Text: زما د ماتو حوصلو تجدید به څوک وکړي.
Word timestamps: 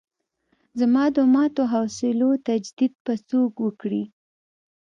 زما 0.79 1.03
د 1.15 1.17
ماتو 1.33 1.63
حوصلو 1.73 2.29
تجدید 2.47 2.93
به 3.05 3.13
څوک 3.29 3.53
وکړي. 3.65 4.03